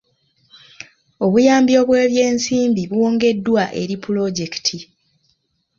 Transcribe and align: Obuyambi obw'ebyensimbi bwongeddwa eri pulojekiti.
Obuyambi 1.25 1.73
obw'ebyensimbi 1.81 2.83
bwongeddwa 2.91 3.63
eri 3.81 3.95
pulojekiti. 4.03 4.77